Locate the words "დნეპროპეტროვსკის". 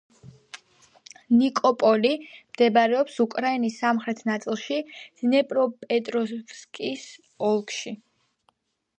5.21-7.05